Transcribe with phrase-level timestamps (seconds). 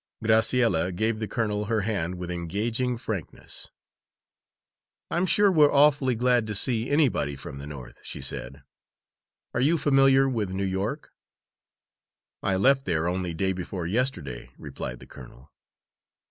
[0.25, 3.69] Graciella gave the colonel her hand with engaging frankness.
[5.11, 8.63] "I'm sure we're awfully glad to see anybody from the North," she said.
[9.53, 11.11] "Are you familiar with New York?"
[12.41, 15.51] "I left there only day before yesterday," replied the colonel.